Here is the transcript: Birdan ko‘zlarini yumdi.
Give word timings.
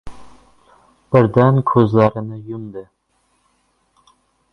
Birdan 1.15 1.59
ko‘zlarini 1.71 2.39
yumdi. 2.47 2.83